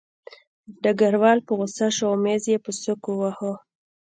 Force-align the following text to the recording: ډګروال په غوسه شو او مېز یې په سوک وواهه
ډګروال 0.83 1.39
په 1.47 1.51
غوسه 1.57 1.87
شو 1.95 2.05
او 2.09 2.15
مېز 2.23 2.43
یې 2.51 2.57
په 2.65 2.71
سوک 2.81 3.01
وواهه 3.07 3.51